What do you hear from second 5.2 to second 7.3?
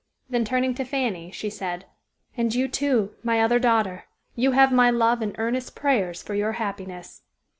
and earnest prayers for your happiness."